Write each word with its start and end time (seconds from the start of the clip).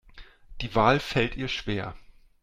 Die 0.61 0.73
Wahl 0.73 0.99
fällt 0.99 1.35
ihr 1.37 1.47
schwer. 1.47 1.93